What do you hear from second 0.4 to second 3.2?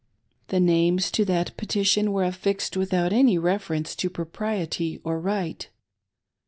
The names to that petition were affixed without